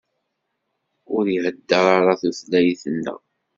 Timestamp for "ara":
1.97-2.13